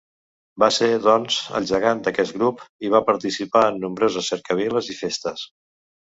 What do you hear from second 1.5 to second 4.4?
el gegant d'aquest grup i va participar en nombroses